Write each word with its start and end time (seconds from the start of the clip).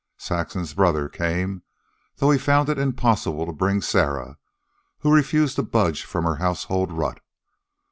Saxon's 0.17 0.73
brother 0.73 1.07
came, 1.07 1.61
though 2.15 2.31
he 2.31 2.37
had 2.39 2.43
found 2.43 2.69
it 2.69 2.79
impossible 2.79 3.45
to 3.45 3.53
bring 3.53 3.81
Sarah, 3.83 4.39
who 5.01 5.13
refused 5.13 5.57
to 5.57 5.61
budge 5.61 6.05
from 6.05 6.23
her 6.23 6.37
household 6.37 6.91
rut. 6.91 7.19